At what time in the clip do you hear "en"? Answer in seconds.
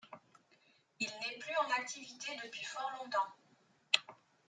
1.57-1.69